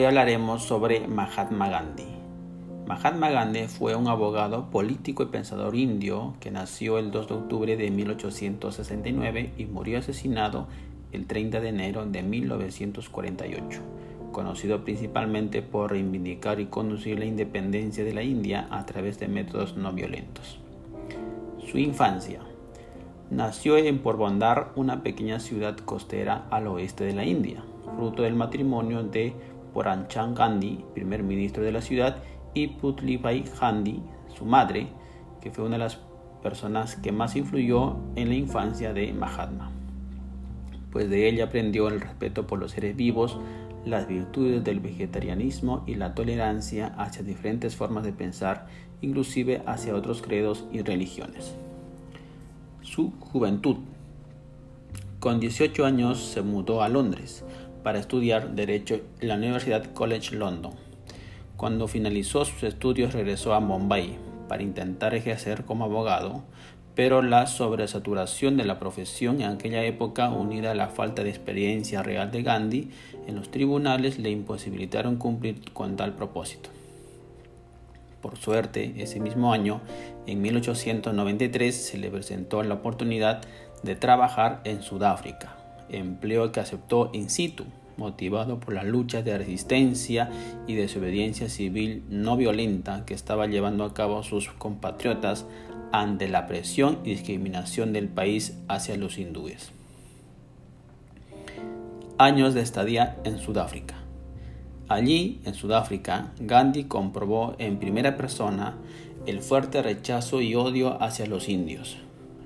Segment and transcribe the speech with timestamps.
[0.00, 2.06] Hoy hablaremos sobre Mahatma Gandhi.
[2.86, 7.76] Mahatma Gandhi fue un abogado, político y pensador indio que nació el 2 de octubre
[7.76, 10.68] de 1869 y murió asesinado
[11.12, 13.82] el 30 de enero de 1948,
[14.32, 19.76] conocido principalmente por reivindicar y conducir la independencia de la India a través de métodos
[19.76, 20.60] no violentos.
[21.70, 22.40] Su infancia.
[23.30, 27.62] Nació en Porbandar, una pequeña ciudad costera al oeste de la India,
[27.96, 29.34] fruto del matrimonio de
[29.72, 32.16] Poranchan Gandhi, primer ministro de la ciudad,
[32.54, 34.02] y Putlibai Gandhi,
[34.36, 34.88] su madre,
[35.40, 35.98] que fue una de las
[36.42, 39.70] personas que más influyó en la infancia de Mahatma,
[40.90, 43.38] pues de ella aprendió el respeto por los seres vivos,
[43.84, 48.66] las virtudes del vegetarianismo y la tolerancia hacia diferentes formas de pensar,
[49.00, 51.54] inclusive hacia otros credos y religiones.
[52.82, 53.76] Su juventud.
[55.18, 57.44] Con 18 años se mudó a Londres
[57.82, 60.72] para estudiar Derecho en la Universidad College London.
[61.56, 64.16] Cuando finalizó sus estudios regresó a Bombay
[64.48, 66.42] para intentar ejercer como abogado,
[66.94, 72.02] pero la sobresaturación de la profesión en aquella época, unida a la falta de experiencia
[72.02, 72.90] real de Gandhi
[73.26, 76.70] en los tribunales, le imposibilitaron cumplir con tal propósito.
[78.20, 79.80] Por suerte, ese mismo año,
[80.26, 83.40] en 1893, se le presentó la oportunidad
[83.82, 85.56] de trabajar en Sudáfrica,
[85.92, 87.64] empleo que aceptó in situ,
[87.96, 90.30] motivado por las luchas de resistencia
[90.66, 95.46] y desobediencia civil no violenta que estaba llevando a cabo sus compatriotas
[95.92, 99.72] ante la presión y discriminación del país hacia los hindúes.
[102.18, 103.96] Años de estadía en Sudáfrica.
[104.88, 108.76] Allí, en Sudáfrica, Gandhi comprobó en primera persona
[109.26, 111.96] el fuerte rechazo y odio hacia los indios,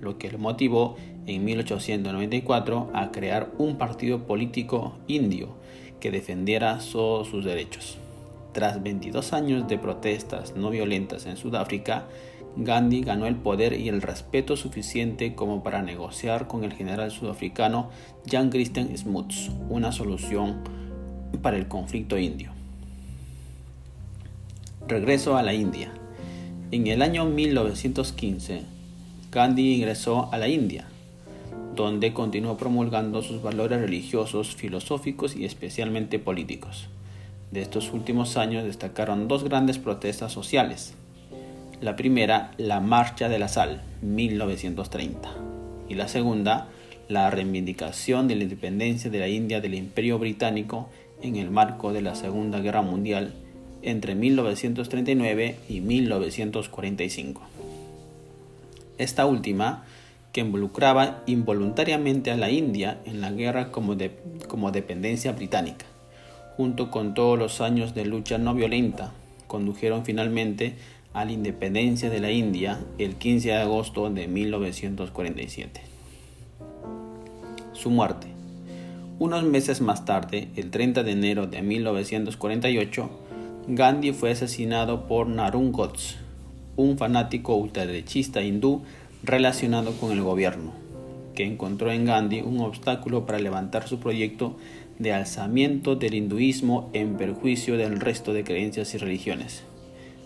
[0.00, 0.96] lo que le motivó
[1.26, 5.56] en 1894 a crear un partido político indio
[6.00, 7.98] que defendiera todos sus derechos.
[8.52, 12.06] Tras 22 años de protestas no violentas en Sudáfrica,
[12.56, 17.90] Gandhi ganó el poder y el respeto suficiente como para negociar con el general sudafricano
[18.28, 20.62] Jan Christian Smuts una solución
[21.42, 22.50] para el conflicto indio.
[24.88, 25.92] Regreso a la India.
[26.70, 28.62] En el año 1915,
[29.30, 30.86] Gandhi ingresó a la India,
[31.74, 36.88] donde continuó promulgando sus valores religiosos, filosóficos y especialmente políticos.
[37.50, 40.94] De estos últimos años destacaron dos grandes protestas sociales.
[41.82, 45.28] La primera, la Marcha de la Sal, 1930,
[45.90, 46.68] y la segunda,
[47.08, 50.88] la reivindicación de la independencia de la India del Imperio Británico
[51.22, 53.34] en el marco de la Segunda Guerra Mundial
[53.82, 57.42] entre 1939 y 1945.
[58.98, 59.84] Esta última
[60.32, 63.94] que involucraba involuntariamente a la India en la guerra como,
[64.72, 65.86] dependencia británica,
[66.56, 69.12] junto con todos los años de lucha no violenta,
[69.46, 70.74] condujeron finalmente
[71.14, 75.80] a la independencia de la India el 15 de agosto de 1947.
[77.72, 78.26] Su muerte.
[79.18, 83.10] Unos meses más tarde, el 30 de enero de 1948,
[83.68, 85.72] Gandhi fue asesinado por Narun
[86.78, 88.82] un fanático ultraderechista hindú
[89.24, 90.72] relacionado con el gobierno,
[91.34, 94.56] que encontró en Gandhi un obstáculo para levantar su proyecto
[95.00, 99.64] de alzamiento del hinduismo en perjuicio del resto de creencias y religiones.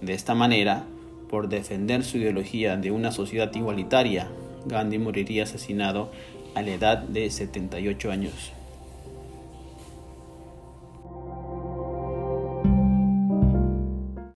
[0.00, 0.84] De esta manera,
[1.28, 4.28] por defender su ideología de una sociedad igualitaria,
[4.66, 6.12] Gandhi moriría asesinado
[6.54, 8.52] a la edad de 78 años.